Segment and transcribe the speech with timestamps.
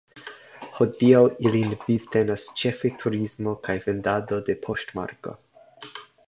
[0.77, 1.19] Hodiaŭ
[1.49, 5.37] ilin vivtenas ĉefe turismo kaj vendado de poŝtmarkoj.